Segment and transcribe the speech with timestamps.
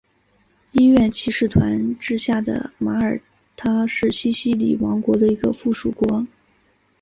[0.71, 3.21] 医院骑士团治下的马耳
[3.55, 6.25] 他是西西里王国的一个附庸国。